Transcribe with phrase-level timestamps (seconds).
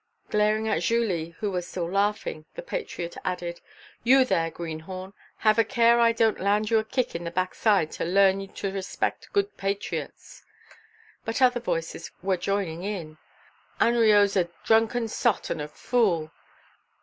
[0.31, 3.61] Glaring at Julie, who was still laughing, the patriot added:
[4.03, 5.13] "You there, greenhorn,
[5.45, 8.47] have a care I don't land you a kick in the backside to learn you
[8.47, 10.41] to respect good patriots."
[11.23, 13.19] But other voices were joining in:
[13.79, 16.31] "Hanriot's a drunken sot and a fool!"